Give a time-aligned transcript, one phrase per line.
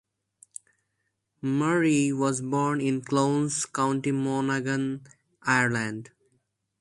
[1.43, 5.03] Murray was born in Clones, County Monaghan,
[5.43, 6.09] Ireland.